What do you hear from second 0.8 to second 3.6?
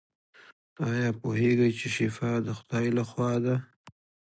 ایا پوهیږئ چې شفا د خدای لخوا ده؟